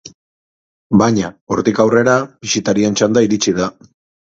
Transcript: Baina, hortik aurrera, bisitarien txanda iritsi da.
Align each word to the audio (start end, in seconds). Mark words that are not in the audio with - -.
Baina, 1.01 1.29
hortik 1.57 1.83
aurrera, 1.85 2.17
bisitarien 2.47 3.01
txanda 3.03 3.27
iritsi 3.31 3.57
da. 3.63 3.71